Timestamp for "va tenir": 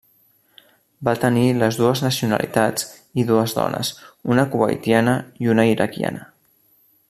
1.09-1.43